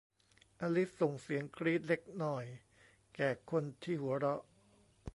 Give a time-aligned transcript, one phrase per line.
[0.61, 2.45] อลิซส่งเสียงกรี๊ดเล็กหน่อย
[3.15, 4.41] แก่คนที่หัวเราะ